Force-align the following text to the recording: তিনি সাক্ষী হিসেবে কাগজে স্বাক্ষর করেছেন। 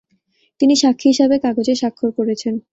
তিনি 0.59 0.73
সাক্ষী 0.81 1.07
হিসেবে 1.11 1.35
কাগজে 1.45 1.73
স্বাক্ষর 1.81 2.09
করেছেন। 2.17 2.53